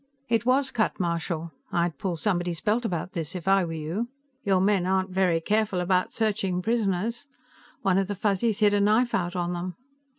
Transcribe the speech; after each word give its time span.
"It 0.27 0.47
was 0.47 0.71
cut. 0.71 0.99
Marshal, 0.99 1.51
I'd 1.71 1.99
pull 1.99 2.17
somebody's 2.17 2.59
belt 2.59 2.85
about 2.85 3.11
this, 3.11 3.35
if 3.35 3.47
I 3.47 3.63
were 3.63 3.73
you. 3.73 4.09
Your 4.43 4.59
men 4.59 4.87
aren't 4.87 5.11
very 5.11 5.39
careful 5.39 5.79
about 5.79 6.11
searching 6.11 6.59
prisoners. 6.63 7.27
One 7.83 7.99
of 7.99 8.07
the 8.07 8.15
Fuzzies 8.15 8.61
hid 8.61 8.73
a 8.73 8.81
knife 8.81 9.13
out 9.13 9.35
on 9.35 9.53
them." 9.53 9.75